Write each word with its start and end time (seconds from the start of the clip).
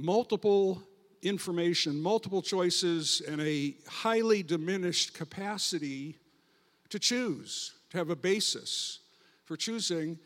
multiple 0.00 0.82
information, 1.22 2.00
multiple 2.00 2.42
choices, 2.42 3.20
and 3.28 3.40
a 3.40 3.74
highly 3.88 4.42
diminished 4.42 5.14
capacity 5.14 6.16
to 6.88 6.98
choose, 6.98 7.74
to 7.90 7.98
have 7.98 8.10
a 8.10 8.16
basis 8.16 9.00
for 9.44 9.56
choosing. 9.56 10.18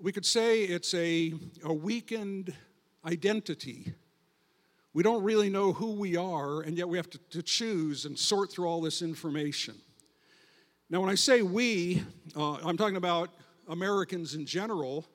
We 0.00 0.12
could 0.12 0.26
say 0.26 0.62
it's 0.62 0.92
a, 0.94 1.32
a 1.64 1.72
weakened 1.72 2.54
identity. 3.06 3.94
We 4.92 5.02
don't 5.02 5.22
really 5.22 5.48
know 5.48 5.72
who 5.72 5.92
we 5.92 6.16
are, 6.16 6.60
and 6.60 6.76
yet 6.76 6.88
we 6.88 6.98
have 6.98 7.10
to, 7.10 7.18
to 7.30 7.42
choose 7.42 8.04
and 8.04 8.18
sort 8.18 8.52
through 8.52 8.66
all 8.66 8.80
this 8.80 9.02
information. 9.02 9.74
Now, 10.90 11.00
when 11.00 11.10
I 11.10 11.14
say 11.14 11.42
we, 11.42 12.02
uh, 12.36 12.54
I'm 12.64 12.76
talking 12.76 12.96
about 12.96 13.30
Americans 13.68 14.34
in 14.34 14.44
general, 14.44 15.06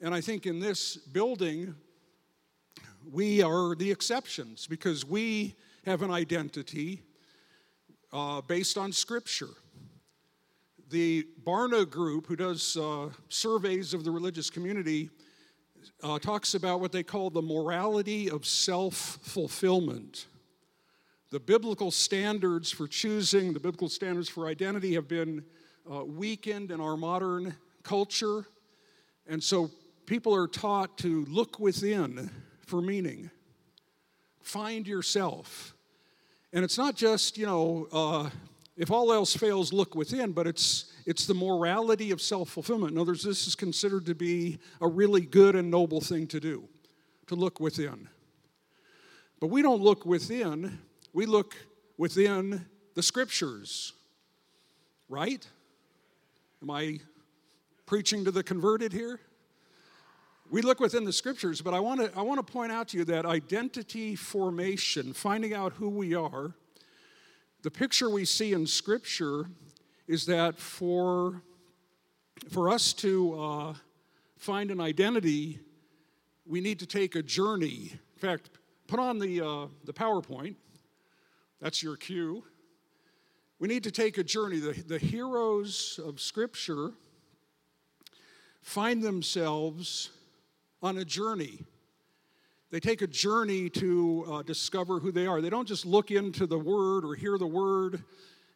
and 0.00 0.14
I 0.14 0.20
think 0.20 0.46
in 0.46 0.60
this 0.60 0.96
building, 0.96 1.74
we 3.12 3.42
are 3.42 3.74
the 3.74 3.90
exceptions 3.90 4.66
because 4.66 5.04
we 5.04 5.54
have 5.84 6.02
an 6.02 6.10
identity 6.10 7.02
uh, 8.12 8.40
based 8.40 8.76
on 8.76 8.92
Scripture. 8.92 9.50
The 10.90 11.26
Barna 11.44 11.88
Group, 11.88 12.26
who 12.26 12.36
does 12.36 12.76
uh, 12.76 13.10
surveys 13.28 13.94
of 13.94 14.04
the 14.04 14.10
religious 14.10 14.50
community, 14.50 15.10
uh, 16.02 16.18
talks 16.18 16.54
about 16.54 16.80
what 16.80 16.92
they 16.92 17.02
call 17.02 17.30
the 17.30 17.42
morality 17.42 18.30
of 18.30 18.44
self 18.46 19.18
fulfillment. 19.22 20.26
The 21.30 21.40
biblical 21.40 21.90
standards 21.90 22.70
for 22.70 22.86
choosing, 22.86 23.52
the 23.52 23.60
biblical 23.60 23.88
standards 23.88 24.28
for 24.28 24.46
identity 24.46 24.94
have 24.94 25.08
been 25.08 25.44
uh, 25.90 26.04
weakened 26.04 26.70
in 26.70 26.80
our 26.80 26.96
modern 26.96 27.56
culture. 27.82 28.46
And 29.26 29.42
so 29.42 29.70
people 30.06 30.34
are 30.34 30.46
taught 30.46 30.98
to 30.98 31.24
look 31.26 31.58
within 31.58 32.30
for 32.66 32.82
meaning. 32.82 33.30
Find 34.42 34.86
yourself. 34.86 35.74
And 36.52 36.64
it's 36.64 36.78
not 36.78 36.94
just, 36.94 37.38
you 37.38 37.46
know, 37.46 37.88
uh, 37.92 38.30
if 38.76 38.90
all 38.90 39.12
else 39.12 39.34
fails, 39.34 39.72
look 39.72 39.94
within, 39.94 40.32
but 40.32 40.46
it's, 40.46 40.92
it's 41.06 41.26
the 41.26 41.34
morality 41.34 42.10
of 42.10 42.20
self 42.20 42.50
fulfillment. 42.50 42.92
In 42.92 42.98
other 42.98 43.12
words, 43.12 43.24
this 43.24 43.46
is 43.46 43.54
considered 43.54 44.06
to 44.06 44.14
be 44.14 44.58
a 44.80 44.88
really 44.88 45.22
good 45.22 45.56
and 45.56 45.70
noble 45.70 46.00
thing 46.00 46.26
to 46.28 46.40
do, 46.40 46.68
to 47.28 47.34
look 47.34 47.58
within. 47.58 48.08
But 49.40 49.48
we 49.48 49.62
don't 49.62 49.82
look 49.82 50.04
within, 50.04 50.78
we 51.12 51.26
look 51.26 51.56
within 51.96 52.66
the 52.94 53.02
scriptures, 53.02 53.92
right? 55.08 55.46
Am 56.62 56.70
I 56.70 57.00
preaching 57.86 58.24
to 58.24 58.30
the 58.30 58.42
converted 58.42 58.92
here? 58.92 59.20
We 60.50 60.62
look 60.62 60.80
within 60.80 61.04
the 61.04 61.12
scriptures, 61.12 61.60
but 61.60 61.74
I 61.74 61.80
want 61.80 62.00
to 62.00 62.18
I 62.18 62.22
want 62.22 62.44
to 62.44 62.52
point 62.52 62.72
out 62.72 62.88
to 62.88 62.98
you 62.98 63.04
that 63.06 63.26
identity 63.26 64.14
formation, 64.14 65.12
finding 65.12 65.54
out 65.54 65.72
who 65.72 65.88
we 65.88 66.14
are, 66.14 66.54
the 67.62 67.70
picture 67.70 68.08
we 68.08 68.24
see 68.24 68.52
in 68.52 68.66
scripture 68.66 69.46
is 70.06 70.26
that 70.26 70.58
for 70.58 71.42
for 72.50 72.70
us 72.70 72.92
to 72.92 73.40
uh, 73.40 73.74
find 74.36 74.70
an 74.70 74.80
identity, 74.80 75.58
we 76.46 76.60
need 76.60 76.78
to 76.78 76.86
take 76.86 77.16
a 77.16 77.22
journey. 77.22 77.92
In 77.92 78.18
fact, 78.20 78.50
put 78.86 79.00
on 79.00 79.18
the 79.18 79.40
uh, 79.40 79.66
the 79.84 79.92
PowerPoint. 79.92 80.54
That's 81.60 81.82
your 81.82 81.96
cue. 81.96 82.44
We 83.58 83.68
need 83.68 83.84
to 83.84 83.90
take 83.90 84.18
a 84.18 84.22
journey. 84.22 84.58
The, 84.58 84.72
the 84.72 84.98
heroes 84.98 85.98
of 86.04 86.20
Scripture 86.20 86.92
find 88.60 89.02
themselves 89.02 90.10
on 90.86 90.98
a 90.98 91.04
journey. 91.04 91.58
They 92.70 92.78
take 92.78 93.02
a 93.02 93.08
journey 93.08 93.68
to 93.70 94.24
uh, 94.30 94.42
discover 94.42 95.00
who 95.00 95.10
they 95.10 95.26
are. 95.26 95.40
They 95.40 95.50
don't 95.50 95.66
just 95.66 95.84
look 95.84 96.12
into 96.12 96.46
the 96.46 96.58
word 96.58 97.04
or 97.04 97.16
hear 97.16 97.38
the 97.38 97.46
word 97.46 98.04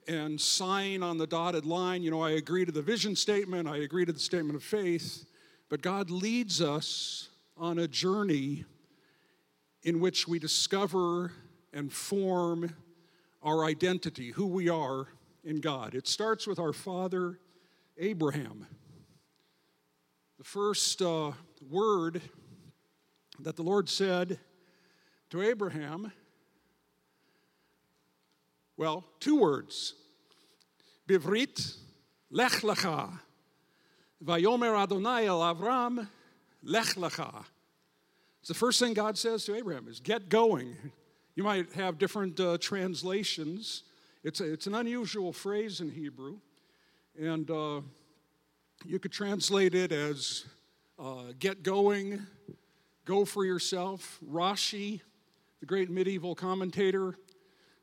and 0.06 0.40
sign 0.40 1.02
on 1.02 1.18
the 1.18 1.26
dotted 1.26 1.66
line, 1.66 2.04
you 2.04 2.10
know, 2.10 2.22
I 2.22 2.32
agree 2.32 2.64
to 2.64 2.70
the 2.70 2.82
vision 2.82 3.16
statement, 3.16 3.68
I 3.68 3.78
agree 3.78 4.04
to 4.04 4.12
the 4.12 4.20
statement 4.20 4.54
of 4.54 4.62
faith. 4.62 5.26
But 5.68 5.82
God 5.82 6.08
leads 6.08 6.60
us 6.60 7.30
on 7.56 7.80
a 7.80 7.88
journey 7.88 8.64
in 9.82 9.98
which 9.98 10.28
we 10.28 10.38
discover 10.38 11.32
and 11.72 11.92
form 11.92 12.74
our 13.42 13.64
identity, 13.64 14.30
who 14.30 14.46
we 14.46 14.68
are 14.68 15.08
in 15.42 15.60
God. 15.60 15.96
It 15.96 16.06
starts 16.06 16.46
with 16.46 16.60
our 16.60 16.72
father, 16.72 17.40
Abraham. 17.98 18.66
The 20.38 20.44
first 20.44 21.02
uh, 21.02 21.32
word 21.68 22.22
that 23.40 23.56
the 23.56 23.62
Lord 23.62 23.88
said 23.88 24.38
to 25.30 25.42
Abraham, 25.42 26.12
well, 28.76 29.04
two 29.18 29.38
words. 29.38 29.94
Bivrit, 31.08 31.76
lech 32.30 32.62
lecha. 32.62 33.18
Vayomer 34.24 34.80
Adonai 34.80 35.26
el 35.26 35.40
Avram, 35.40 36.08
lech 36.62 36.94
lecha. 36.94 37.44
It's 38.40 38.48
the 38.48 38.54
first 38.54 38.80
thing 38.80 38.94
God 38.94 39.18
says 39.18 39.44
to 39.44 39.54
Abraham 39.54 39.86
is 39.88 40.00
get 40.00 40.28
going. 40.28 40.74
You 41.34 41.44
might 41.44 41.72
have 41.72 41.98
different 41.98 42.40
uh, 42.40 42.58
translations. 42.58 43.84
It's, 44.24 44.40
a, 44.40 44.52
it's 44.52 44.66
an 44.66 44.74
unusual 44.74 45.32
phrase 45.32 45.80
in 45.80 45.90
Hebrew. 45.90 46.38
And 47.18 47.50
uh, 47.50 47.80
you 48.84 48.98
could 48.98 49.12
translate 49.12 49.74
it 49.74 49.92
as 49.92 50.44
uh, 51.00 51.32
get 51.38 51.62
going, 51.62 52.26
go 53.04 53.24
for 53.24 53.44
yourself. 53.44 54.18
Rashi, 54.28 55.00
the 55.60 55.66
great 55.66 55.90
medieval 55.90 56.34
commentator, 56.34 57.16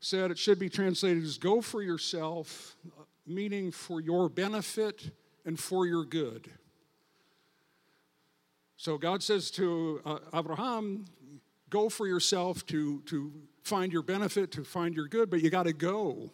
said 0.00 0.30
it 0.30 0.38
should 0.38 0.58
be 0.58 0.68
translated 0.68 1.24
as 1.24 1.38
go 1.38 1.60
for 1.60 1.82
yourself, 1.82 2.76
meaning 3.26 3.72
for 3.72 4.00
your 4.00 4.28
benefit 4.28 5.10
and 5.44 5.58
for 5.58 5.86
your 5.86 6.04
good. 6.04 6.48
So 8.76 8.96
God 8.96 9.24
says 9.24 9.50
to 9.52 10.00
uh, 10.04 10.18
Abraham, 10.32 11.06
go 11.68 11.88
for 11.88 12.06
yourself 12.06 12.64
to, 12.66 13.02
to 13.06 13.32
find 13.64 13.92
your 13.92 14.02
benefit, 14.02 14.52
to 14.52 14.62
find 14.62 14.94
your 14.94 15.08
good, 15.08 15.28
but 15.30 15.42
you 15.42 15.50
got 15.50 15.64
to 15.64 15.72
go. 15.72 16.30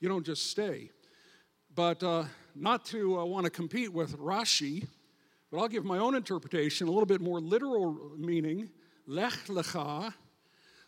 You 0.00 0.08
don't 0.08 0.26
just 0.26 0.50
stay. 0.50 0.90
But 1.72 2.02
uh, 2.02 2.24
not 2.56 2.84
to 2.86 3.20
uh, 3.20 3.24
want 3.24 3.44
to 3.44 3.50
compete 3.50 3.92
with 3.92 4.18
Rashi, 4.18 4.88
but 5.50 5.58
I'll 5.58 5.68
give 5.68 5.84
my 5.84 5.98
own 5.98 6.14
interpretation, 6.14 6.86
a 6.86 6.90
little 6.90 7.06
bit 7.06 7.20
more 7.20 7.40
literal 7.40 8.12
meaning. 8.16 8.70
Lech 9.06 9.46
lecha 9.46 10.14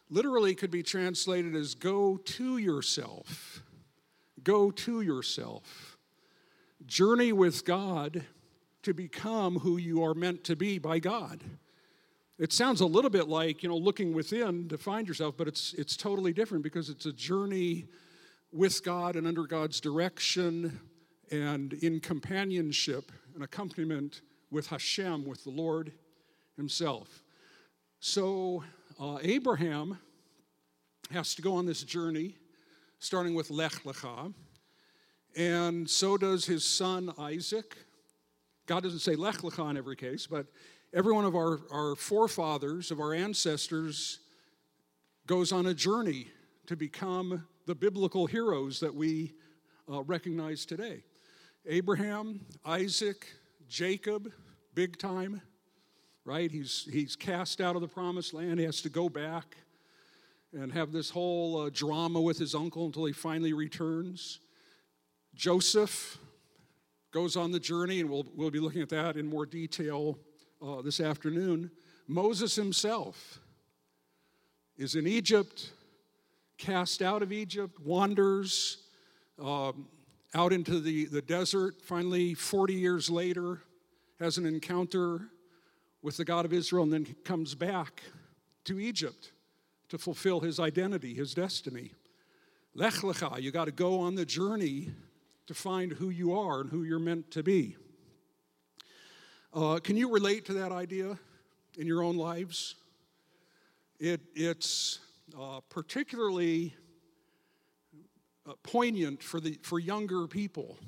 literally 0.08 0.54
could 0.54 0.70
be 0.70 0.82
translated 0.82 1.56
as 1.56 1.74
go 1.74 2.16
to 2.16 2.58
yourself. 2.58 3.62
Go 4.44 4.70
to 4.70 5.00
yourself. 5.00 5.96
Journey 6.86 7.32
with 7.32 7.64
God 7.64 8.24
to 8.82 8.92
become 8.92 9.60
who 9.60 9.76
you 9.76 10.04
are 10.04 10.14
meant 10.14 10.44
to 10.44 10.56
be 10.56 10.78
by 10.78 10.98
God. 10.98 11.42
It 12.38 12.52
sounds 12.52 12.80
a 12.80 12.86
little 12.86 13.10
bit 13.10 13.28
like, 13.28 13.62
you 13.62 13.68
know, 13.68 13.76
looking 13.76 14.12
within 14.12 14.68
to 14.68 14.78
find 14.78 15.06
yourself, 15.06 15.36
but 15.36 15.46
it's 15.46 15.74
it's 15.74 15.96
totally 15.96 16.32
different 16.32 16.64
because 16.64 16.88
it's 16.88 17.06
a 17.06 17.12
journey 17.12 17.86
with 18.52 18.82
God 18.84 19.16
and 19.16 19.26
under 19.26 19.46
God's 19.46 19.80
direction 19.80 20.80
and 21.30 21.72
in 21.74 22.00
companionship 22.00 23.12
and 23.34 23.44
accompaniment 23.44 24.22
with 24.52 24.68
Hashem, 24.68 25.24
with 25.24 25.42
the 25.42 25.50
Lord 25.50 25.92
Himself. 26.56 27.22
So 27.98 28.62
uh, 29.00 29.18
Abraham 29.22 29.98
has 31.10 31.34
to 31.34 31.42
go 31.42 31.54
on 31.54 31.66
this 31.66 31.82
journey, 31.82 32.36
starting 32.98 33.34
with 33.34 33.50
Lech 33.50 33.72
Lecha, 33.84 34.32
and 35.34 35.88
so 35.88 36.18
does 36.18 36.44
his 36.44 36.64
son 36.64 37.12
Isaac. 37.18 37.76
God 38.66 38.82
doesn't 38.82 38.98
say 38.98 39.16
Lech 39.16 39.38
Lecha 39.38 39.70
in 39.70 39.76
every 39.76 39.96
case, 39.96 40.26
but 40.26 40.46
every 40.92 41.12
one 41.12 41.24
of 41.24 41.34
our, 41.34 41.60
our 41.72 41.96
forefathers, 41.96 42.90
of 42.90 43.00
our 43.00 43.14
ancestors, 43.14 44.20
goes 45.26 45.52
on 45.52 45.66
a 45.66 45.74
journey 45.74 46.26
to 46.66 46.76
become 46.76 47.46
the 47.66 47.74
biblical 47.74 48.26
heroes 48.26 48.80
that 48.80 48.94
we 48.94 49.32
uh, 49.90 50.02
recognize 50.02 50.66
today. 50.66 51.02
Abraham, 51.66 52.44
Isaac, 52.64 53.26
Jacob, 53.72 54.30
big 54.74 54.98
time, 54.98 55.40
right? 56.26 56.50
He's, 56.50 56.86
he's 56.92 57.16
cast 57.16 57.58
out 57.58 57.74
of 57.74 57.80
the 57.80 57.88
promised 57.88 58.34
land. 58.34 58.58
He 58.58 58.66
has 58.66 58.82
to 58.82 58.90
go 58.90 59.08
back 59.08 59.56
and 60.52 60.70
have 60.70 60.92
this 60.92 61.08
whole 61.08 61.56
uh, 61.56 61.70
drama 61.72 62.20
with 62.20 62.36
his 62.36 62.54
uncle 62.54 62.84
until 62.84 63.06
he 63.06 63.14
finally 63.14 63.54
returns. 63.54 64.40
Joseph 65.34 66.18
goes 67.12 67.34
on 67.34 67.50
the 67.50 67.58
journey, 67.58 68.00
and 68.02 68.10
we'll, 68.10 68.26
we'll 68.34 68.50
be 68.50 68.60
looking 68.60 68.82
at 68.82 68.90
that 68.90 69.16
in 69.16 69.26
more 69.26 69.46
detail 69.46 70.18
uh, 70.60 70.82
this 70.82 71.00
afternoon. 71.00 71.70
Moses 72.06 72.54
himself 72.54 73.40
is 74.76 74.96
in 74.96 75.06
Egypt, 75.06 75.70
cast 76.58 77.00
out 77.00 77.22
of 77.22 77.32
Egypt, 77.32 77.80
wanders. 77.80 78.82
Um, 79.42 79.86
out 80.34 80.52
into 80.52 80.80
the, 80.80 81.06
the 81.06 81.22
desert. 81.22 81.82
Finally, 81.82 82.34
40 82.34 82.74
years 82.74 83.10
later, 83.10 83.60
has 84.18 84.38
an 84.38 84.46
encounter 84.46 85.28
with 86.00 86.16
the 86.16 86.24
God 86.24 86.44
of 86.44 86.52
Israel 86.52 86.84
and 86.84 86.92
then 86.92 87.16
comes 87.24 87.54
back 87.54 88.02
to 88.64 88.78
Egypt 88.78 89.32
to 89.88 89.98
fulfill 89.98 90.40
his 90.40 90.58
identity, 90.58 91.14
his 91.14 91.34
destiny. 91.34 91.92
Lech 92.74 92.94
lecha, 92.94 93.40
you 93.40 93.50
got 93.50 93.66
to 93.66 93.72
go 93.72 94.00
on 94.00 94.14
the 94.14 94.24
journey 94.24 94.90
to 95.46 95.54
find 95.54 95.92
who 95.92 96.08
you 96.08 96.32
are 96.32 96.60
and 96.60 96.70
who 96.70 96.84
you're 96.84 96.98
meant 96.98 97.30
to 97.32 97.42
be. 97.42 97.76
Uh, 99.52 99.78
can 99.82 99.96
you 99.96 100.10
relate 100.10 100.46
to 100.46 100.54
that 100.54 100.72
idea 100.72 101.18
in 101.76 101.86
your 101.86 102.02
own 102.02 102.16
lives? 102.16 102.76
It, 103.98 104.20
it's 104.34 105.00
uh, 105.38 105.60
particularly 105.68 106.74
uh, 108.46 108.52
poignant 108.62 109.22
for, 109.22 109.40
the, 109.40 109.58
for 109.62 109.78
younger 109.78 110.26
people. 110.26 110.78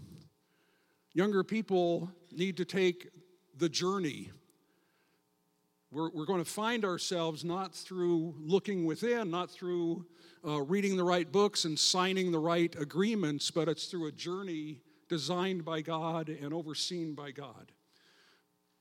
Younger 1.13 1.45
people 1.45 2.11
need 2.33 2.57
to 2.57 2.65
take 2.65 3.09
the 3.57 3.69
journey. 3.69 4.31
We're, 5.93 6.11
we're 6.11 6.27
going 6.27 6.43
to 6.43 6.51
find 6.51 6.85
ourselves 6.85 7.45
not 7.45 7.75
through 7.75 8.35
looking 8.41 8.85
within, 8.85 9.31
not 9.31 9.51
through 9.51 10.07
uh, 10.47 10.61
reading 10.63 10.97
the 10.97 11.05
right 11.05 11.31
books 11.31 11.65
and 11.65 11.79
signing 11.79 12.33
the 12.33 12.39
right 12.39 12.75
agreements, 12.79 13.51
but 13.51 13.69
it's 13.69 13.87
through 13.87 14.09
a 14.09 14.13
journey 14.13 14.81
designed 15.09 15.65
by 15.65 15.81
God 15.81 16.29
and 16.29 16.53
overseen 16.53 17.15
by 17.15 17.31
God. 17.31 17.71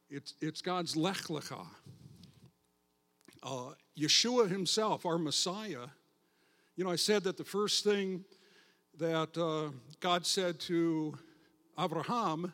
It's, 0.09 0.33
it's 0.41 0.61
God's 0.61 0.95
lech 0.95 1.23
lecha. 1.23 1.65
Uh, 3.43 3.73
Yeshua 3.97 4.49
himself, 4.49 5.05
our 5.05 5.17
Messiah, 5.17 5.87
you 6.75 6.83
know, 6.83 6.89
I 6.89 6.95
said 6.95 7.23
that 7.25 7.37
the 7.37 7.43
first 7.43 7.83
thing 7.83 8.25
that 8.99 9.37
uh, 9.37 9.71
God 9.99 10.25
said 10.25 10.59
to 10.61 11.17
Abraham 11.79 12.53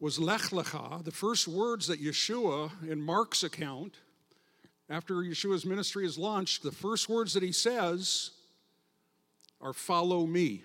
was 0.00 0.18
lech 0.18 0.50
lecha. 0.50 1.04
The 1.04 1.10
first 1.10 1.48
words 1.48 1.86
that 1.88 2.02
Yeshua, 2.02 2.70
in 2.88 3.00
Mark's 3.00 3.42
account, 3.42 3.96
after 4.90 5.14
Yeshua's 5.14 5.66
ministry 5.66 6.06
is 6.06 6.18
launched, 6.18 6.62
the 6.62 6.72
first 6.72 7.08
words 7.08 7.34
that 7.34 7.42
he 7.42 7.52
says 7.52 8.30
are 9.60 9.72
follow 9.72 10.26
me. 10.26 10.64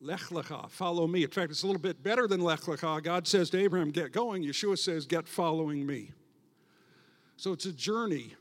Lech 0.00 0.20
lecha, 0.20 0.68
follow 0.70 1.06
me. 1.06 1.22
In 1.22 1.30
fact, 1.30 1.50
it's 1.50 1.62
a 1.62 1.66
little 1.66 1.82
bit 1.82 2.02
better 2.02 2.26
than 2.26 2.40
lech 2.40 2.60
lecha. 2.60 3.02
God 3.02 3.28
says 3.28 3.50
to 3.50 3.58
Abraham, 3.60 3.90
get 3.90 4.12
going. 4.12 4.42
Yeshua 4.42 4.78
says, 4.78 5.06
get 5.06 5.28
following 5.28 5.86
me. 5.86 6.10
So 7.36 7.52
it's 7.52 7.66
a 7.66 7.72
journey. 7.72 8.34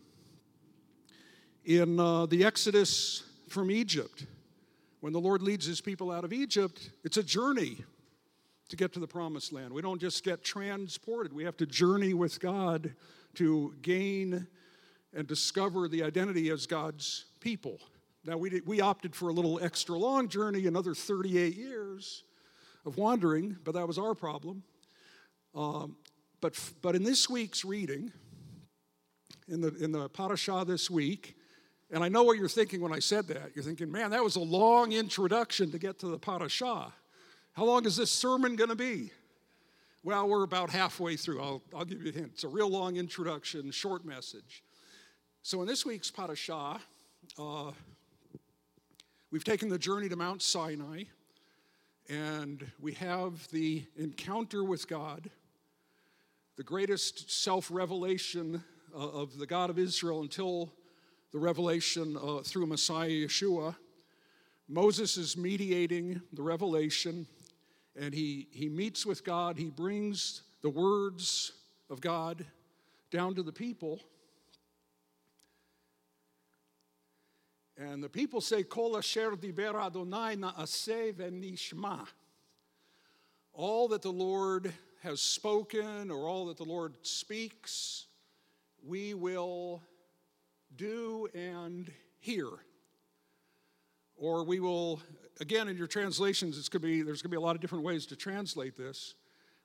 In 1.65 1.99
uh, 1.99 2.25
the 2.25 2.43
Exodus 2.43 3.23
from 3.47 3.69
Egypt, 3.69 4.25
when 5.01 5.13
the 5.13 5.19
Lord 5.19 5.41
leads 5.41 5.65
his 5.65 5.81
people 5.81 6.11
out 6.11 6.23
of 6.23 6.31
Egypt, 6.31 6.91
it's 7.03 7.17
a 7.17 7.23
journey 7.23 7.83
to 8.69 8.75
get 8.75 8.93
to 8.93 8.99
the 8.99 9.07
promised 9.07 9.51
land. 9.51 9.73
We 9.73 9.81
don't 9.81 9.99
just 9.99 10.23
get 10.23 10.43
transported, 10.43 11.33
we 11.33 11.43
have 11.43 11.57
to 11.57 11.65
journey 11.65 12.13
with 12.13 12.39
God 12.39 12.93
to 13.35 13.73
gain 13.81 14.47
and 15.13 15.27
discover 15.27 15.87
the 15.87 16.03
identity 16.03 16.49
as 16.49 16.67
God's 16.67 17.25
people. 17.39 17.79
Now, 18.23 18.37
we, 18.37 18.61
we 18.65 18.81
opted 18.81 19.15
for 19.15 19.29
a 19.29 19.33
little 19.33 19.59
extra 19.61 19.97
long 19.97 20.29
journey, 20.29 20.67
another 20.67 20.93
38 20.93 21.55
years 21.55 22.23
of 22.85 22.97
wandering, 22.97 23.57
but 23.63 23.73
that 23.73 23.87
was 23.87 23.97
our 23.97 24.13
problem. 24.13 24.63
Um, 25.55 25.95
but, 26.39 26.57
but 26.81 26.95
in 26.95 27.03
this 27.03 27.29
week's 27.29 27.65
reading, 27.65 28.11
in 29.47 29.61
the, 29.61 29.73
in 29.75 29.91
the 29.91 30.09
parashah 30.09 30.65
this 30.65 30.89
week, 30.89 31.35
and 31.91 32.03
I 32.03 32.07
know 32.07 32.23
what 32.23 32.37
you're 32.37 32.47
thinking 32.47 32.79
when 32.79 32.93
I 32.93 32.99
said 32.99 33.27
that. 33.27 33.51
You're 33.53 33.65
thinking, 33.65 33.91
man, 33.91 34.11
that 34.11 34.23
was 34.23 34.37
a 34.37 34.41
long 34.41 34.93
introduction 34.93 35.71
to 35.71 35.77
get 35.77 35.99
to 35.99 36.07
the 36.07 36.17
parashah. 36.17 36.91
How 37.53 37.65
long 37.65 37.85
is 37.85 37.97
this 37.97 38.09
sermon 38.09 38.55
going 38.55 38.69
to 38.69 38.75
be? 38.75 39.11
Well, 40.03 40.27
we're 40.29 40.43
about 40.43 40.69
halfway 40.69 41.17
through. 41.17 41.41
I'll, 41.41 41.61
I'll 41.75 41.85
give 41.85 42.01
you 42.01 42.09
a 42.09 42.13
hint. 42.13 42.31
It's 42.33 42.45
a 42.45 42.47
real 42.47 42.69
long 42.69 42.95
introduction, 42.95 43.69
short 43.71 44.05
message. 44.05 44.63
So, 45.43 45.61
in 45.61 45.67
this 45.67 45.85
week's 45.85 46.09
parashah, 46.09 46.79
uh, 47.37 47.71
we've 49.29 49.43
taken 49.43 49.67
the 49.67 49.77
journey 49.77 50.07
to 50.09 50.15
Mount 50.15 50.41
Sinai, 50.41 51.03
and 52.09 52.65
we 52.79 52.93
have 52.93 53.47
the 53.51 53.85
encounter 53.97 54.63
with 54.63 54.87
God, 54.87 55.29
the 56.55 56.63
greatest 56.63 57.29
self 57.29 57.69
revelation 57.69 58.63
uh, 58.95 58.97
of 58.97 59.37
the 59.37 59.45
God 59.45 59.69
of 59.69 59.77
Israel 59.77 60.21
until 60.21 60.71
the 61.31 61.39
revelation 61.39 62.17
uh, 62.21 62.39
through 62.43 62.65
Messiah 62.65 63.09
Yeshua. 63.09 63.75
Moses 64.67 65.17
is 65.17 65.37
mediating 65.37 66.21
the 66.33 66.41
revelation 66.41 67.25
and 67.95 68.13
he, 68.13 68.47
he 68.51 68.69
meets 68.69 69.05
with 69.05 69.23
God. 69.23 69.57
He 69.57 69.69
brings 69.69 70.43
the 70.61 70.69
words 70.69 71.53
of 71.89 72.01
God 72.01 72.45
down 73.11 73.35
to 73.35 73.43
the 73.43 73.51
people. 73.51 73.99
And 77.77 78.03
the 78.03 78.09
people 78.09 78.41
say, 78.41 78.63
Kol 78.63 78.97
asher 78.97 79.31
diber 79.31 79.75
Adonai 79.75 80.35
na'aseh. 80.35 82.07
All 83.53 83.87
that 83.89 84.01
the 84.01 84.11
Lord 84.11 84.71
has 85.01 85.19
spoken 85.19 86.11
or 86.11 86.27
all 86.27 86.45
that 86.45 86.57
the 86.57 86.63
Lord 86.63 86.95
speaks, 87.01 88.05
we 88.83 89.13
will 89.13 89.81
do 90.75 91.27
and 91.33 91.91
hear. 92.19 92.47
Or 94.15 94.43
we 94.43 94.59
will 94.59 95.01
again, 95.41 95.67
in 95.67 95.75
your 95.75 95.87
translations, 95.87 96.57
it's 96.57 96.69
gonna 96.69 96.83
be, 96.83 97.01
there's 97.01 97.21
going 97.21 97.31
to 97.31 97.35
be 97.35 97.41
a 97.41 97.41
lot 97.41 97.55
of 97.55 97.61
different 97.61 97.83
ways 97.83 98.05
to 98.05 98.15
translate 98.15 98.77
this. 98.77 99.15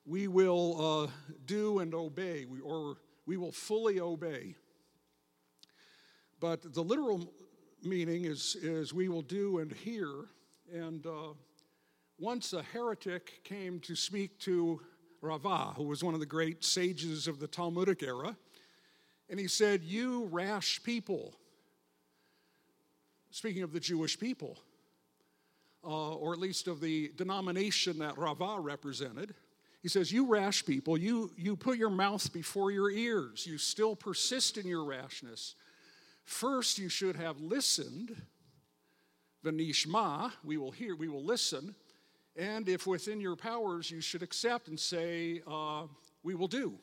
We 0.04 0.26
will 0.26 1.04
uh, 1.04 1.10
do 1.44 1.80
and 1.80 1.94
obey, 1.94 2.46
we, 2.46 2.60
or 2.60 2.96
we 3.26 3.36
will 3.36 3.52
fully 3.52 4.00
obey. 4.00 4.54
But 6.40 6.74
the 6.74 6.82
literal 6.82 7.30
meaning 7.82 8.24
is, 8.24 8.56
is 8.62 8.94
we 8.94 9.08
will 9.08 9.22
do 9.22 9.58
and 9.58 9.72
hear. 9.72 10.08
And 10.72 11.04
uh, 11.06 11.34
once 12.18 12.52
a 12.52 12.62
heretic 12.62 13.40
came 13.44 13.80
to 13.80 13.94
speak 13.94 14.38
to 14.40 14.80
Rava, 15.20 15.72
who 15.76 15.84
was 15.84 16.04
one 16.04 16.14
of 16.14 16.20
the 16.20 16.26
great 16.26 16.64
sages 16.64 17.26
of 17.26 17.38
the 17.38 17.48
Talmudic 17.48 18.02
era, 18.02 18.36
and 19.28 19.38
he 19.38 19.48
said, 19.48 19.82
You 19.82 20.24
rash 20.30 20.82
people, 20.82 21.34
speaking 23.30 23.62
of 23.62 23.72
the 23.72 23.80
Jewish 23.80 24.18
people, 24.18 24.58
uh, 25.84 26.14
or 26.14 26.32
at 26.32 26.38
least 26.38 26.68
of 26.68 26.80
the 26.80 27.12
denomination 27.16 27.98
that 27.98 28.18
Rava 28.18 28.58
represented. 28.60 29.34
He 29.82 29.88
says, 29.88 30.10
You 30.10 30.26
rash 30.26 30.64
people, 30.64 30.96
you, 30.96 31.30
you 31.36 31.56
put 31.56 31.78
your 31.78 31.90
mouth 31.90 32.32
before 32.32 32.70
your 32.70 32.90
ears. 32.90 33.46
You 33.46 33.58
still 33.58 33.94
persist 33.94 34.58
in 34.58 34.66
your 34.66 34.84
rashness. 34.84 35.54
First, 36.24 36.78
you 36.78 36.88
should 36.88 37.16
have 37.16 37.40
listened. 37.40 38.16
Venishma, 39.44 40.32
we 40.42 40.56
will 40.56 40.72
hear, 40.72 40.96
we 40.96 41.08
will 41.08 41.24
listen. 41.24 41.74
And 42.34 42.68
if 42.68 42.86
within 42.86 43.20
your 43.20 43.36
powers, 43.36 43.90
you 43.90 44.00
should 44.00 44.22
accept 44.22 44.68
and 44.68 44.78
say, 44.78 45.42
uh, 45.46 45.84
We 46.22 46.34
will 46.34 46.48
do. 46.48 46.74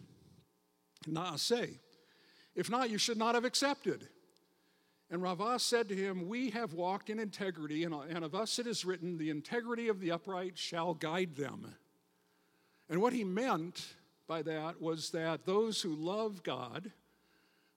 Say. 1.35 1.71
If 2.55 2.69
not, 2.69 2.89
you 2.89 2.97
should 2.97 3.17
not 3.17 3.35
have 3.35 3.45
accepted. 3.45 4.07
And 5.09 5.21
Rava 5.21 5.59
said 5.59 5.89
to 5.89 5.95
him, 5.95 6.27
We 6.27 6.49
have 6.51 6.73
walked 6.73 7.09
in 7.09 7.19
integrity, 7.19 7.83
and, 7.83 7.93
of 7.93 8.35
us 8.35 8.59
it 8.59 8.67
is 8.67 8.85
written, 8.85 9.17
The 9.17 9.29
integrity 9.29 9.87
of 9.87 9.99
the 9.99 10.11
upright 10.11 10.57
shall 10.57 10.93
guide 10.93 11.35
them. 11.35 11.75
And 12.89 13.01
what 13.01 13.13
he 13.13 13.23
meant 13.23 13.95
by 14.27 14.41
that 14.43 14.81
was 14.81 15.11
that 15.11 15.45
those 15.45 15.81
who 15.81 15.95
love 15.95 16.43
God, 16.43 16.91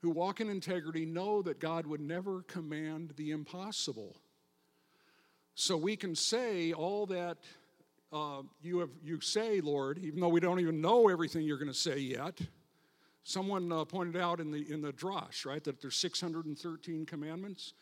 who 0.03 0.11
walk 0.11 0.41
in 0.41 0.49
integrity, 0.49 1.05
know 1.05 1.43
that 1.43 1.61
God 1.61 1.87
would 1.87 2.01
never 2.01 2.43
command 2.43 3.15
the 3.17 3.31
impossible. 3.31 4.17
So 5.55 5.77
we 5.77 5.97
can 5.97 6.15
say 6.15 6.73
all 6.73 7.07
that 7.07 7.39
uh, 8.13 8.43
you, 8.63 8.79
have, 8.79 8.91
you 9.03 9.21
say, 9.21 9.61
Lord, 9.61 9.99
even 9.99 10.21
though 10.21 10.29
we 10.29 10.41
don't 10.41 10.61
even 10.61 10.81
know 10.81 11.09
everything 11.09 11.43
you're 11.43 11.59
going 11.59 11.69
to 11.69 11.75
say 11.75 11.99
yet. 11.99 12.41
Someone 13.29 13.73
uh, 13.73 13.85
pointed 13.85 14.17
out 14.17 14.39
in 14.39 14.53
the, 14.53 14.73
in 14.73 14.81
the 14.81 14.93
Drosh, 14.93 15.45
right, 15.45 15.63
that 15.65 15.83
there's 15.83 15.97
613 15.97 17.05
commandments. 17.07 17.73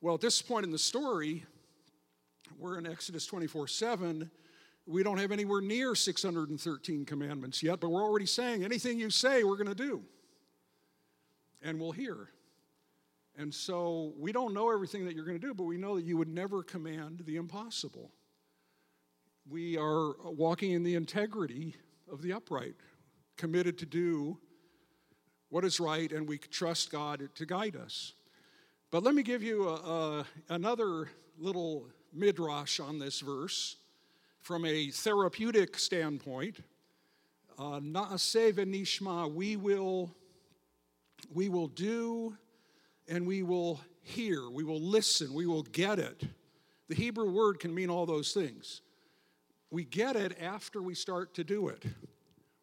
Well, 0.00 0.14
at 0.14 0.20
this 0.20 0.40
point 0.40 0.64
in 0.64 0.70
the 0.70 0.78
story, 0.78 1.44
we're 2.56 2.78
in 2.78 2.86
Exodus 2.86 3.26
24 3.26 3.66
7. 3.66 4.30
We 4.86 5.02
don't 5.02 5.18
have 5.18 5.32
anywhere 5.32 5.60
near 5.60 5.96
613 5.96 7.04
commandments 7.06 7.60
yet, 7.60 7.80
but 7.80 7.88
we're 7.88 8.04
already 8.04 8.26
saying 8.26 8.62
anything 8.62 9.00
you 9.00 9.10
say, 9.10 9.42
we're 9.42 9.56
going 9.56 9.66
to 9.66 9.74
do. 9.74 10.04
And 11.60 11.80
we'll 11.80 11.90
hear. 11.90 12.28
And 13.36 13.52
so 13.52 14.12
we 14.16 14.30
don't 14.30 14.54
know 14.54 14.70
everything 14.70 15.04
that 15.06 15.16
you're 15.16 15.26
going 15.26 15.40
to 15.40 15.44
do, 15.44 15.54
but 15.54 15.64
we 15.64 15.76
know 15.76 15.96
that 15.96 16.04
you 16.04 16.16
would 16.16 16.28
never 16.28 16.62
command 16.62 17.24
the 17.26 17.34
impossible. 17.34 18.12
We 19.50 19.76
are 19.76 20.12
walking 20.22 20.70
in 20.70 20.84
the 20.84 20.94
integrity 20.94 21.74
of 22.08 22.22
the 22.22 22.32
upright, 22.32 22.76
committed 23.36 23.76
to 23.78 23.84
do 23.84 24.38
what 25.50 25.64
is 25.64 25.80
right, 25.80 26.10
and 26.12 26.28
we 26.28 26.38
trust 26.38 26.92
God 26.92 27.28
to 27.34 27.46
guide 27.46 27.76
us. 27.76 28.12
But 28.90 29.02
let 29.02 29.14
me 29.14 29.22
give 29.22 29.42
you 29.42 29.68
a, 29.68 29.74
a, 29.74 30.26
another 30.48 31.08
little 31.38 31.88
midrash 32.12 32.80
on 32.80 32.98
this 32.98 33.20
verse 33.20 33.76
from 34.40 34.64
a 34.64 34.90
therapeutic 34.90 35.78
standpoint. 35.78 36.56
Uh, 37.58 37.80
nishma, 37.80 39.32
we 39.32 39.56
will 39.56 40.14
we 41.32 41.48
will 41.48 41.68
do 41.68 42.36
and 43.08 43.26
we 43.26 43.42
will 43.42 43.80
hear, 44.02 44.48
we 44.48 44.64
will 44.64 44.80
listen, 44.80 45.34
we 45.34 45.46
will 45.46 45.64
get 45.64 45.98
it. 45.98 46.22
The 46.88 46.94
Hebrew 46.94 47.30
word 47.30 47.58
can 47.58 47.74
mean 47.74 47.90
all 47.90 48.06
those 48.06 48.32
things. 48.32 48.80
We 49.70 49.84
get 49.84 50.16
it 50.16 50.40
after 50.40 50.80
we 50.80 50.94
start 50.94 51.34
to 51.34 51.44
do 51.44 51.68
it. 51.68 51.84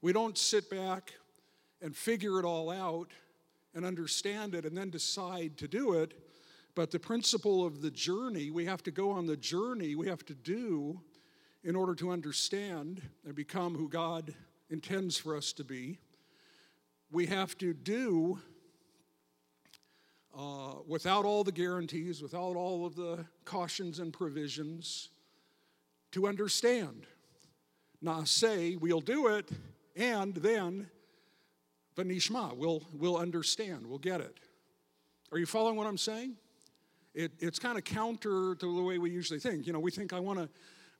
We 0.01 0.13
don't 0.13 0.37
sit 0.37 0.69
back 0.69 1.13
and 1.81 1.95
figure 1.95 2.39
it 2.39 2.45
all 2.45 2.69
out 2.69 3.11
and 3.73 3.85
understand 3.85 4.55
it 4.55 4.65
and 4.65 4.77
then 4.77 4.89
decide 4.89 5.57
to 5.57 5.67
do 5.67 5.93
it. 5.93 6.13
But 6.75 6.91
the 6.91 6.99
principle 6.99 7.65
of 7.65 7.81
the 7.81 7.91
journey, 7.91 8.51
we 8.51 8.65
have 8.65 8.83
to 8.83 8.91
go 8.91 9.11
on 9.11 9.25
the 9.25 9.37
journey, 9.37 9.95
we 9.95 10.07
have 10.07 10.25
to 10.25 10.35
do 10.35 11.01
in 11.63 11.75
order 11.75 11.95
to 11.95 12.11
understand 12.11 13.01
and 13.25 13.35
become 13.35 13.75
who 13.75 13.89
God 13.89 14.33
intends 14.69 15.17
for 15.17 15.35
us 15.35 15.53
to 15.53 15.63
be. 15.63 15.99
We 17.11 17.27
have 17.27 17.57
to 17.59 17.73
do 17.73 18.39
uh, 20.37 20.75
without 20.85 21.23
all 21.23 21.43
the 21.43 21.51
guarantees, 21.51 22.21
without 22.21 22.55
all 22.55 22.85
of 22.85 22.95
the 22.95 23.25
cautions 23.45 23.99
and 23.99 24.11
provisions, 24.11 25.09
to 26.11 26.27
understand. 26.27 27.07
Na'aseh 28.03 28.79
we'll 28.79 29.01
do 29.01 29.27
it 29.27 29.49
and 29.95 30.35
then 30.35 30.87
venishma, 31.95 32.55
we'll, 32.55 32.83
we'll 32.93 33.17
understand, 33.17 33.85
we'll 33.87 33.99
get 33.99 34.21
it. 34.21 34.37
Are 35.31 35.37
you 35.37 35.45
following 35.45 35.75
what 35.75 35.87
I'm 35.87 35.97
saying? 35.97 36.35
It, 37.13 37.31
it's 37.39 37.59
kind 37.59 37.77
of 37.77 37.83
counter 37.83 38.55
to 38.55 38.75
the 38.75 38.83
way 38.83 38.97
we 38.97 39.09
usually 39.09 39.39
think. 39.39 39.65
You 39.65 39.73
know, 39.73 39.79
we 39.79 39.91
think 39.91 40.13
I 40.13 40.19
want 40.19 40.39
to 40.39 40.49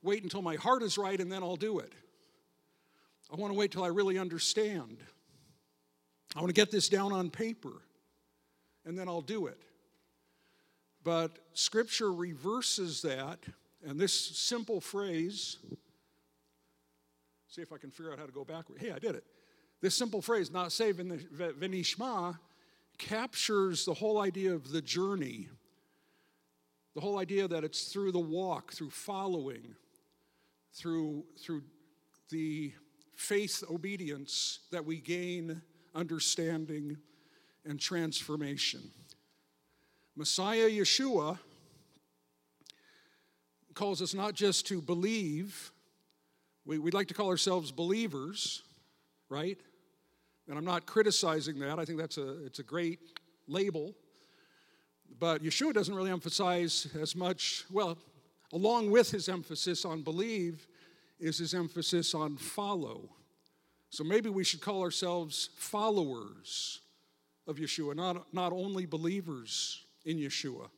wait 0.02 0.24
until 0.24 0.42
my 0.42 0.56
heart 0.56 0.82
is 0.82 0.98
right 0.98 1.20
and 1.20 1.32
then 1.32 1.44
I'll 1.44 1.56
do 1.56 1.80
it. 1.80 1.94
I 3.32 3.36
want 3.36 3.52
to 3.52 3.60
wait 3.60 3.72
till 3.72 3.84
I 3.84 3.88
really 3.88 4.18
understand. 4.18 4.98
I 6.36 6.40
want 6.40 6.50
to 6.50 6.54
get 6.54 6.72
this 6.72 6.90
down 6.90 7.12
on 7.12 7.30
paper 7.30 7.82
and 8.86 8.98
then 8.98 9.08
I'll 9.08 9.22
do 9.22 9.48
it. 9.48 9.62
But 11.04 11.38
Scripture 11.54 12.12
reverses 12.12 13.04
that, 13.04 13.40
and 13.86 14.00
this 14.00 14.14
simple 14.14 14.82
phrase 14.82 15.58
see 17.48 17.62
if 17.62 17.72
I 17.72 17.78
can 17.78 17.90
figure 17.90 18.12
out 18.12 18.20
how 18.20 18.26
to 18.26 18.34
go 18.34 18.44
backward. 18.44 18.80
Hey, 18.82 18.92
I 18.92 19.00
did 19.00 19.16
it. 19.16 19.24
This 19.86 19.94
simple 19.94 20.20
phrase, 20.20 20.50
na'aseh 20.50 20.94
venishma, 21.60 22.40
captures 22.98 23.86
the 23.86 23.94
whole 23.94 24.20
idea 24.20 24.52
of 24.52 24.72
the 24.72 24.82
journey, 24.82 25.48
the 26.96 27.02
whole 27.02 27.20
idea 27.20 27.48
that 27.48 27.64
it's 27.64 27.94
through 27.94 28.12
the 28.12 28.18
walk, 28.18 28.74
through 28.74 28.90
following, 28.90 29.76
through, 30.74 31.24
through 31.38 31.62
the 32.32 32.74
faith 33.14 33.64
obedience 33.70 34.62
that 34.72 34.84
we 34.84 34.98
gain 34.98 35.62
understanding 35.94 36.98
and 37.64 37.80
transformation. 37.80 38.90
Messiah 40.16 40.68
Yeshua 40.68 41.38
calls 43.76 44.02
us 44.02 44.16
not 44.16 44.34
just 44.34 44.66
to 44.66 44.82
believe, 44.82 45.72
we, 46.66 46.80
would 46.80 46.96
like 46.96 47.10
to 47.10 47.14
call 47.14 47.30
ourselves 47.30 47.72
believers, 47.72 48.64
right? 49.30 49.60
And 50.48 50.58
I'm 50.58 50.66
not 50.66 50.86
criticizing 50.86 51.60
that. 51.60 51.80
I 51.80 51.86
think 51.86 51.98
that's 51.98 52.18
a, 52.18 52.46
it's 52.46 52.60
a 52.60 52.64
great 52.64 53.00
label. 53.48 53.96
But 55.20 55.44
Yeshua 55.44 55.74
doesn't 55.74 55.96
really 55.96 56.12
emphasize 56.12 56.88
as 57.00 57.16
much, 57.16 57.64
well, 57.72 57.98
along 58.54 58.92
with 58.92 59.12
his 59.12 59.30
emphasis 59.30 59.86
on 59.86 60.02
believe, 60.02 60.68
is 61.20 61.38
his 61.38 61.54
emphasis 61.54 62.14
on 62.14 62.38
follow. 62.38 63.10
So 63.90 64.04
maybe 64.04 64.30
we 64.30 64.44
should 64.44 64.62
call 64.62 64.82
ourselves 64.82 65.50
followers 65.56 66.82
of 67.48 67.58
Yeshua, 67.58 67.96
not, 67.96 68.34
not 68.34 68.52
only 68.52 68.86
believers 68.86 69.86
in 70.06 70.18
Yeshua. 70.18 70.70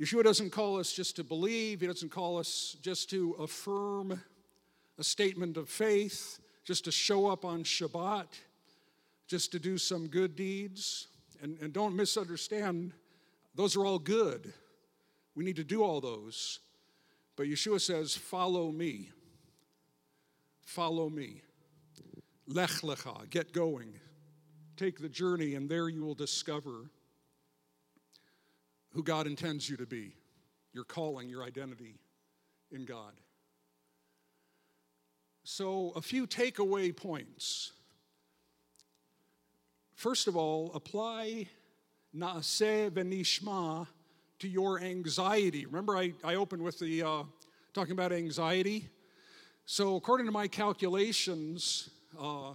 Yeshua 0.00 0.22
doesn't 0.22 0.50
call 0.50 0.78
us 0.78 0.92
just 0.92 1.16
to 1.16 1.24
believe, 1.24 1.80
he 1.80 1.86
doesn't 1.86 2.10
call 2.10 2.38
us 2.38 2.76
just 2.80 3.10
to 3.10 3.36
affirm 3.38 4.20
a 4.98 5.04
statement 5.04 5.56
of 5.56 5.68
faith, 5.68 6.38
just 6.64 6.84
to 6.84 6.92
show 6.92 7.26
up 7.26 7.44
on 7.44 7.64
Shabbat, 7.64 8.26
just 9.32 9.50
to 9.50 9.58
do 9.58 9.78
some 9.78 10.08
good 10.08 10.36
deeds. 10.36 11.08
And, 11.40 11.56
and 11.62 11.72
don't 11.72 11.96
misunderstand, 11.96 12.92
those 13.54 13.76
are 13.76 13.86
all 13.86 13.98
good. 13.98 14.52
We 15.34 15.42
need 15.42 15.56
to 15.56 15.64
do 15.64 15.82
all 15.82 16.02
those. 16.02 16.58
But 17.34 17.46
Yeshua 17.46 17.80
says, 17.80 18.14
Follow 18.14 18.70
me. 18.70 19.08
Follow 20.60 21.08
me. 21.08 21.40
Lech 22.46 22.82
lecha, 22.82 23.30
get 23.30 23.54
going. 23.54 23.94
Take 24.76 25.00
the 25.00 25.08
journey, 25.08 25.54
and 25.54 25.66
there 25.66 25.88
you 25.88 26.04
will 26.04 26.14
discover 26.14 26.90
who 28.90 29.02
God 29.02 29.26
intends 29.26 29.66
you 29.66 29.78
to 29.78 29.86
be, 29.86 30.12
your 30.74 30.84
calling, 30.84 31.30
your 31.30 31.42
identity 31.42 31.94
in 32.70 32.84
God. 32.84 33.14
So, 35.44 35.94
a 35.96 36.02
few 36.02 36.26
takeaway 36.26 36.94
points. 36.94 37.72
First 40.02 40.26
of 40.26 40.36
all, 40.36 40.72
apply 40.74 41.46
naaseh 42.12 42.90
venishma 42.90 43.86
to 44.40 44.48
your 44.48 44.80
anxiety. 44.80 45.64
Remember, 45.64 45.96
I, 45.96 46.12
I 46.24 46.34
opened 46.34 46.60
with 46.60 46.80
the 46.80 47.04
uh, 47.04 47.22
talking 47.72 47.92
about 47.92 48.12
anxiety. 48.12 48.88
So, 49.64 49.94
according 49.94 50.26
to 50.26 50.32
my 50.32 50.48
calculations, 50.48 51.88
uh, 52.20 52.54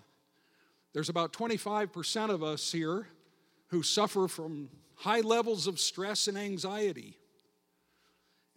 there's 0.92 1.08
about 1.08 1.32
25% 1.32 2.32
of 2.32 2.44
us 2.44 2.70
here 2.70 3.08
who 3.68 3.82
suffer 3.82 4.28
from 4.28 4.68
high 4.96 5.22
levels 5.22 5.68
of 5.68 5.80
stress 5.80 6.28
and 6.28 6.38
anxiety. 6.38 7.16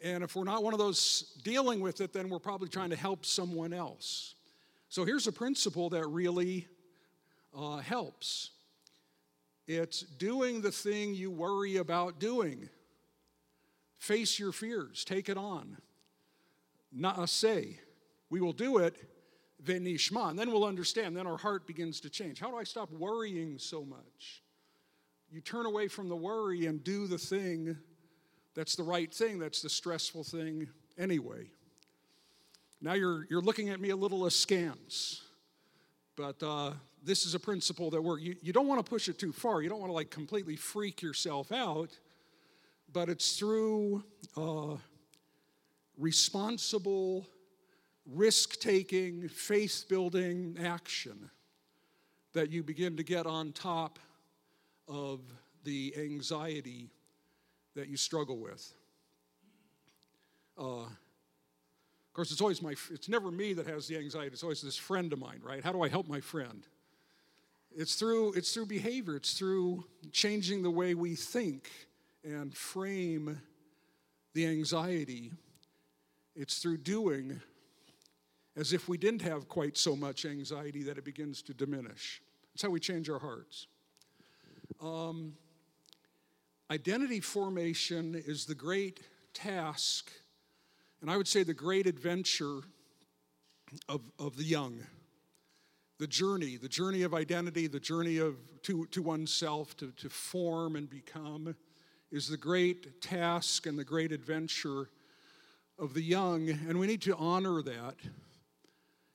And 0.03 0.25
if 0.25 0.35
we're 0.35 0.43
not 0.43 0.65
one 0.65 0.73
of 0.75 0.81
those 0.81 1.39
dealing 1.45 1.79
with 1.79 2.01
it, 2.01 2.13
then 2.13 2.29
we're 2.29 2.41
probably 2.41 2.69
trying 2.69 2.91
to 2.91 2.97
help 2.97 3.25
someone 3.25 3.73
else. 3.73 4.35
So 4.89 5.05
here's 5.05 5.29
a 5.29 5.33
principle 5.33 5.91
that 5.91 6.05
really 6.09 6.67
uh, 7.57 7.77
helps 7.77 8.51
it's 9.71 10.01
doing 10.01 10.61
the 10.61 10.73
thing 10.73 11.15
you 11.15 11.31
worry 11.31 11.77
about 11.77 12.19
doing. 12.19 12.69
Face 13.99 14.39
your 14.39 14.51
fears, 14.51 15.05
take 15.05 15.29
it 15.29 15.37
on. 15.37 15.77
say, 17.27 17.79
We 18.31 18.41
will 18.41 18.53
do 18.53 18.79
it, 18.79 18.97
venishma. 19.63 20.31
And 20.31 20.39
then 20.39 20.51
we'll 20.51 20.65
understand, 20.65 21.17
then 21.17 21.27
our 21.27 21.37
heart 21.37 21.69
begins 21.69 22.01
to 22.01 22.11
change. 22.11 22.41
How 22.41 22.51
do 22.51 22.57
I 22.57 22.65
stop 22.65 22.91
worrying 22.91 23.59
so 23.59 23.85
much? 23.85 24.43
You 25.31 25.41
turn 25.41 25.67
away 25.67 25.87
from 25.87 26.09
the 26.09 26.17
worry 26.17 26.67
and 26.67 26.83
do 26.83 27.07
the 27.07 27.19
thing 27.19 27.77
that's 28.57 28.75
the 28.75 28.83
right 28.83 29.15
thing, 29.15 29.39
that's 29.39 29.63
the 29.63 29.71
stressful 29.71 30.25
thing 30.25 30.69
anyway. 30.99 31.47
Now 32.81 32.95
you're, 32.95 33.27
you're 33.31 33.41
looking 33.41 33.69
at 33.69 33.81
me 33.81 33.91
a 33.91 33.97
little 33.97 34.27
askance, 34.27 35.23
but 36.17 36.43
uh, 36.43 36.73
this 37.03 37.25
is 37.25 37.35
a 37.35 37.41
principle 37.41 37.91
that 37.91 38.03
works. 38.03 38.23
You, 38.23 38.37
you 38.43 38.53
don't 38.53 38.67
want 38.67 38.85
to 38.85 38.89
push 38.89 39.09
it 39.09 39.19
too 39.19 39.33
far. 39.33 39.63
You 39.63 39.69
don't 39.69 39.81
want 39.81 39.91
to 39.91 39.95
like 39.95 40.11
completely 40.11 40.57
freak 40.57 41.03
yourself 41.03 41.53
out, 41.53 41.91
but 42.93 43.09
it's 43.09 43.39
through 43.39 44.05
uh, 44.37 44.77
responsible, 45.97 47.27
risk 48.07 48.61
taking, 48.61 49.29
faith 49.29 49.87
building 49.89 50.57
action 50.63 51.31
that 52.33 52.51
you 52.51 52.63
begin 52.63 52.97
to 52.97 53.03
get 53.03 53.27
on 53.27 53.53
top 53.53 53.99
of 54.89 55.21
the 55.65 55.95
anxiety 55.97 56.91
that 57.75 57.89
you 57.89 57.97
struggle 57.97 58.39
with. 58.39 58.73
Uh, 60.59 60.85
course, 62.21 62.33
it's 62.33 62.43
always 62.43 62.61
my, 62.61 62.75
it's 62.91 63.09
never 63.09 63.31
me 63.31 63.55
that 63.55 63.67
has 63.67 63.87
the 63.87 63.97
anxiety. 63.97 64.33
It's 64.35 64.43
always 64.43 64.61
this 64.61 64.77
friend 64.77 65.11
of 65.11 65.19
mine, 65.19 65.41
right? 65.43 65.65
How 65.65 65.73
do 65.73 65.81
I 65.83 65.89
help 65.89 66.07
my 66.07 66.21
friend? 66.21 66.67
It's 67.75 67.95
through, 67.95 68.35
it's 68.35 68.53
through 68.53 68.67
behavior. 68.67 69.17
It's 69.17 69.33
through 69.33 69.85
changing 70.13 70.63
the 70.63 70.71
way 70.71 70.95
we 70.95 71.15
think 71.15 71.71
and 72.23 72.55
frame 72.55 73.41
the 74.35 74.47
anxiety. 74.47 75.33
It's 76.37 76.59
through 76.59 76.79
doing 76.79 77.41
as 78.55 78.75
if 78.75 78.87
we 78.87 78.99
didn't 78.99 79.23
have 79.23 79.49
quite 79.49 79.79
so 79.79 79.97
much 79.97 80.27
anxiety 80.27 80.83
that 80.83 80.99
it 80.99 81.05
begins 81.07 81.41
to 81.43 81.55
diminish. 81.55 82.21
That's 82.53 82.63
how 82.63 82.69
we 82.69 82.81
change 82.81 83.09
our 83.09 83.19
hearts. 83.19 83.67
Um, 84.83 85.33
Identity 86.71 87.19
formation 87.19 88.15
is 88.15 88.45
the 88.45 88.55
great 88.55 89.01
task, 89.35 90.13
and 91.01 91.11
I 91.11 91.17
would 91.17 91.29
say 91.29 91.43
the 91.43 91.55
great 91.55 91.87
adventure 91.87 92.61
of, 93.89 94.01
of 94.19 94.37
the 94.37 94.45
young. 94.45 94.81
The 95.99 96.07
journey, 96.07 96.57
the 96.57 96.69
journey 96.69 97.03
of 97.03 97.13
identity, 97.13 97.67
the 97.67 97.81
journey 97.81 98.19
of 98.19 98.37
to, 98.63 98.87
to 98.87 99.03
oneself, 99.03 99.77
to, 99.77 99.93
to 99.93 100.09
form 100.09 100.77
and 100.77 100.89
become, 100.89 101.55
is 102.11 102.27
the 102.27 102.39
great 102.39 103.03
task 103.03 103.67
and 103.67 103.79
the 103.79 103.85
great 103.85 104.11
adventure 104.11 104.89
of 105.79 105.95
the 105.95 106.03
young, 106.03 106.49
and 106.49 106.79
we 106.79 106.87
need 106.87 107.03
to 107.03 107.17
honor 107.17 107.63
that. 107.63 107.97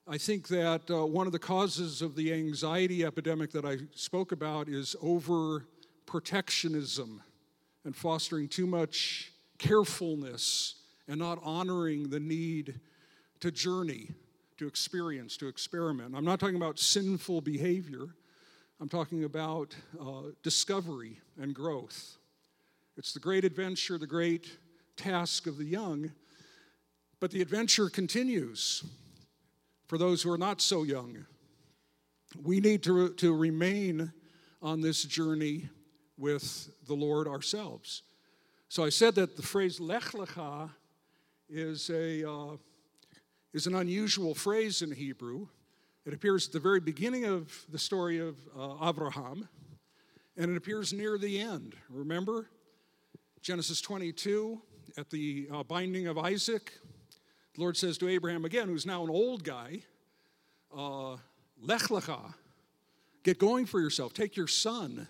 I 0.08 0.18
think 0.18 0.48
that 0.48 0.88
uh, 0.90 1.04
one 1.04 1.26
of 1.26 1.32
the 1.32 1.38
causes 1.38 2.02
of 2.02 2.14
the 2.14 2.32
anxiety 2.32 3.04
epidemic 3.04 3.50
that 3.52 3.64
I 3.64 3.78
spoke 3.94 4.30
about 4.30 4.68
is 4.68 4.94
over 5.02 5.66
protectionism 6.06 7.22
and 7.84 7.94
fostering 7.94 8.48
too 8.48 8.66
much 8.66 9.32
carefulness 9.58 10.75
and 11.08 11.18
not 11.18 11.38
honoring 11.42 12.10
the 12.10 12.20
need 12.20 12.80
to 13.40 13.50
journey, 13.50 14.10
to 14.58 14.66
experience, 14.66 15.36
to 15.36 15.48
experiment. 15.48 16.14
I'm 16.16 16.24
not 16.24 16.40
talking 16.40 16.56
about 16.56 16.78
sinful 16.78 17.42
behavior, 17.42 18.08
I'm 18.80 18.88
talking 18.88 19.24
about 19.24 19.74
uh, 20.00 20.30
discovery 20.42 21.20
and 21.40 21.54
growth. 21.54 22.18
It's 22.96 23.12
the 23.12 23.20
great 23.20 23.44
adventure, 23.44 23.98
the 23.98 24.06
great 24.06 24.58
task 24.96 25.46
of 25.46 25.58
the 25.58 25.64
young, 25.64 26.12
but 27.20 27.30
the 27.30 27.42
adventure 27.42 27.88
continues 27.88 28.84
for 29.86 29.98
those 29.98 30.22
who 30.22 30.30
are 30.30 30.38
not 30.38 30.60
so 30.60 30.82
young. 30.82 31.26
We 32.42 32.60
need 32.60 32.82
to, 32.84 33.10
to 33.10 33.34
remain 33.34 34.12
on 34.62 34.80
this 34.80 35.04
journey 35.04 35.68
with 36.18 36.70
the 36.86 36.94
Lord 36.94 37.28
ourselves. 37.28 38.02
So 38.68 38.84
I 38.84 38.88
said 38.88 39.14
that 39.14 39.36
the 39.36 39.42
phrase 39.42 39.78
lech 39.78 40.12
lecha 40.12 40.70
is, 41.48 41.90
a, 41.90 42.28
uh, 42.28 42.56
is 43.52 43.66
an 43.66 43.74
unusual 43.74 44.34
phrase 44.34 44.82
in 44.82 44.90
Hebrew. 44.90 45.48
It 46.04 46.14
appears 46.14 46.46
at 46.46 46.52
the 46.52 46.60
very 46.60 46.80
beginning 46.80 47.24
of 47.24 47.52
the 47.70 47.78
story 47.78 48.18
of 48.18 48.36
uh, 48.56 48.88
Abraham, 48.88 49.48
and 50.36 50.50
it 50.50 50.56
appears 50.56 50.92
near 50.92 51.18
the 51.18 51.40
end. 51.40 51.74
Remember? 51.88 52.48
Genesis 53.42 53.80
22, 53.80 54.60
at 54.98 55.10
the 55.10 55.48
uh, 55.52 55.62
binding 55.62 56.06
of 56.08 56.18
Isaac, 56.18 56.72
the 57.54 57.60
Lord 57.60 57.76
says 57.76 57.96
to 57.98 58.08
Abraham 58.08 58.44
again, 58.44 58.68
who's 58.68 58.86
now 58.86 59.04
an 59.04 59.10
old 59.10 59.44
guy, 59.44 59.82
uh, 60.76 61.16
Lech 61.60 61.82
lecha, 61.82 62.34
get 63.22 63.38
going 63.38 63.64
for 63.66 63.80
yourself. 63.80 64.12
Take 64.12 64.36
your 64.36 64.46
son, 64.46 65.08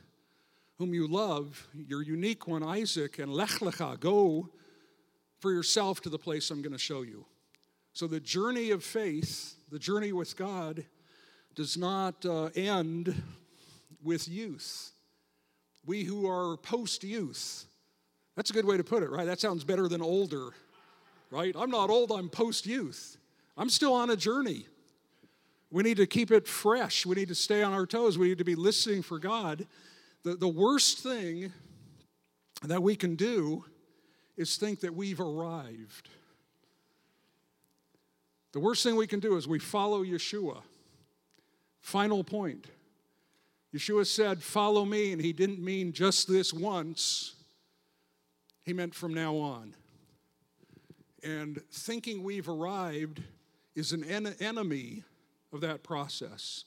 whom 0.78 0.94
you 0.94 1.08
love, 1.08 1.66
your 1.74 2.02
unique 2.02 2.46
one, 2.46 2.62
Isaac, 2.62 3.18
and 3.18 3.32
Lech 3.32 3.58
lecha, 3.60 3.98
go 3.98 4.50
for 5.40 5.52
yourself 5.52 6.00
to 6.02 6.08
the 6.08 6.18
place 6.18 6.50
I'm 6.50 6.62
going 6.62 6.72
to 6.72 6.78
show 6.78 7.02
you. 7.02 7.26
So 7.92 8.06
the 8.06 8.20
journey 8.20 8.70
of 8.70 8.84
faith, 8.84 9.54
the 9.70 9.78
journey 9.78 10.12
with 10.12 10.36
God, 10.36 10.84
does 11.54 11.76
not 11.76 12.24
uh, 12.26 12.50
end 12.54 13.22
with 14.02 14.28
youth. 14.28 14.92
We 15.84 16.04
who 16.04 16.28
are 16.28 16.56
post 16.58 17.04
youth, 17.04 17.64
that's 18.34 18.50
a 18.50 18.52
good 18.52 18.66
way 18.66 18.76
to 18.76 18.84
put 18.84 19.02
it, 19.02 19.10
right? 19.10 19.24
That 19.24 19.40
sounds 19.40 19.64
better 19.64 19.88
than 19.88 20.02
older 20.02 20.52
right? 21.30 21.54
I'm 21.58 21.70
not 21.70 21.90
old, 21.90 22.12
I'm 22.12 22.28
post 22.28 22.66
youth. 22.66 23.16
I'm 23.56 23.70
still 23.70 23.94
on 23.94 24.10
a 24.10 24.16
journey. 24.16 24.66
We 25.70 25.82
need 25.82 25.96
to 25.96 26.06
keep 26.06 26.30
it 26.30 26.46
fresh. 26.46 27.04
We 27.04 27.16
need 27.16 27.28
to 27.28 27.34
stay 27.34 27.62
on 27.62 27.72
our 27.72 27.86
toes. 27.86 28.18
We 28.18 28.28
need 28.28 28.38
to 28.38 28.44
be 28.44 28.54
listening 28.54 29.02
for 29.02 29.18
God. 29.18 29.66
The, 30.22 30.34
the 30.36 30.48
worst 30.48 30.98
thing 30.98 31.52
that 32.62 32.82
we 32.82 32.96
can 32.96 33.16
do 33.16 33.64
is 34.36 34.56
think 34.56 34.80
that 34.80 34.94
we've 34.94 35.20
arrived. 35.20 36.08
The 38.52 38.60
worst 38.60 38.82
thing 38.82 38.96
we 38.96 39.06
can 39.06 39.20
do 39.20 39.36
is 39.36 39.46
we 39.46 39.58
follow 39.58 40.02
Yeshua. 40.02 40.62
Final 41.80 42.24
point. 42.24 42.66
Yeshua 43.74 44.06
said, 44.06 44.42
Follow 44.42 44.84
me, 44.84 45.12
and 45.12 45.20
he 45.20 45.32
didn't 45.32 45.62
mean 45.62 45.92
just 45.92 46.28
this 46.28 46.52
once, 46.52 47.34
he 48.64 48.72
meant 48.72 48.94
from 48.94 49.12
now 49.12 49.36
on. 49.36 49.74
And 51.22 51.60
thinking 51.70 52.22
we've 52.22 52.48
arrived 52.48 53.22
is 53.74 53.92
an 53.92 54.04
en- 54.04 54.34
enemy 54.40 55.04
of 55.52 55.60
that 55.60 55.82
process. 55.82 56.64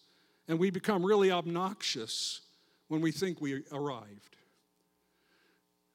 And 0.48 0.60
we 0.60 0.70
become 0.70 1.06
really 1.06 1.32
obnoxious 1.32 2.42
when 2.88 3.02
we 3.02 3.12
think 3.12 3.42
we 3.42 3.64
arrived. 3.72 4.38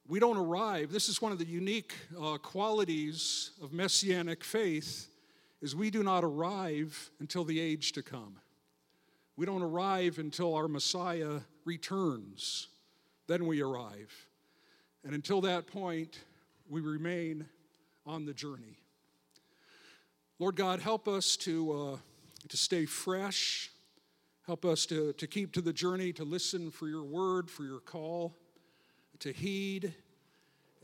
We 0.07 0.21
don't 0.21 0.37
arrive. 0.37 0.93
This 0.93 1.09
is 1.09 1.23
one 1.23 1.33
of 1.33 1.39
the 1.39 1.47
unique 1.47 1.95
uh, 2.21 2.37
qualities 2.37 3.53
of 3.63 3.73
messianic 3.73 4.45
faith 4.45 5.09
is 5.63 5.75
we 5.75 5.91
do 5.91 6.03
not 6.03 6.25
arrive 6.25 7.11
until 7.21 7.43
the 7.43 7.59
age 7.59 7.93
to 7.93 8.03
come. 8.03 8.37
We 9.37 9.47
don't 9.47 9.63
arrive 9.63 10.19
until 10.19 10.55
our 10.55 10.69
Messiah 10.69 11.41
returns. 11.65 12.69
Then 13.29 13.47
we 13.47 13.63
arrive. 13.63 14.13
And 15.05 15.15
until 15.15 15.41
that 15.41 15.67
point, 15.67 16.21
we 16.69 16.83
remain 16.83 17.47
on 18.07 18.27
the 18.27 18.35
journey. 18.35 18.77
Lord 20.39 20.57
God, 20.57 20.81
help 20.81 21.09
us 21.09 21.37
to, 21.39 21.73
uh, 21.73 21.97
to 22.49 22.57
stay 22.59 22.85
fresh. 22.85 23.71
Help 24.47 24.67
us 24.67 24.85
to, 24.87 25.15
to 25.15 25.27
keep 25.27 25.53
to 25.53 25.63
the 25.63 25.73
journey, 25.73 26.13
to 26.13 26.25
listen 26.25 26.71
for 26.71 26.89
your 26.89 27.05
word, 27.05 27.51
for 27.51 27.65
your 27.65 27.81
call, 27.81 28.37
to 29.21 29.33
heed 29.33 29.95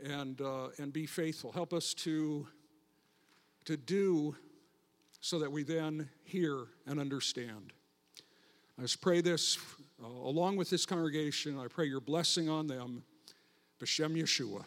and, 0.04 0.40
uh, 0.40 0.68
and 0.78 0.92
be 0.92 1.06
faithful. 1.06 1.52
Help 1.52 1.72
us 1.72 1.94
to, 1.94 2.46
to 3.64 3.76
do 3.76 4.36
so 5.20 5.38
that 5.38 5.50
we 5.50 5.62
then 5.62 6.08
hear 6.24 6.66
and 6.86 6.98
understand. 6.98 7.72
I 8.78 8.82
just 8.82 9.00
pray 9.00 9.20
this 9.20 9.58
uh, 10.02 10.06
along 10.06 10.56
with 10.56 10.70
this 10.70 10.86
congregation. 10.86 11.58
I 11.58 11.66
pray 11.68 11.86
your 11.86 12.00
blessing 12.00 12.48
on 12.48 12.66
them. 12.66 13.02
B'Shem 13.80 14.16
Yeshua. 14.16 14.64